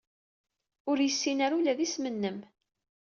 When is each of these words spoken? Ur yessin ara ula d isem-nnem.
Ur 0.89 0.97
yessin 1.01 1.39
ara 1.45 1.57
ula 1.57 1.73
d 1.77 1.79
isem-nnem. 1.85 2.37